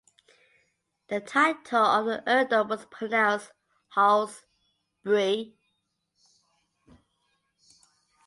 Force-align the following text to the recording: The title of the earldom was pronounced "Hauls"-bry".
The 1.09 1.19
title 1.19 1.77
of 1.83 2.05
the 2.07 2.23
earldom 2.27 2.69
was 2.69 2.85
pronounced 2.85 3.51
"Hauls"-bry". 3.89 5.53